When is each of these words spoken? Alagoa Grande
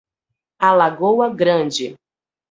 Alagoa 0.59 1.29
Grande 1.29 1.95